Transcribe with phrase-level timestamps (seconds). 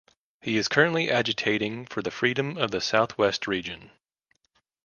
[0.41, 3.91] He is currently agitating for the freedom of the south west region.